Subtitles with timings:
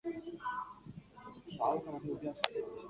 [0.03, 0.11] 遇到
[1.47, 2.41] 续杯免费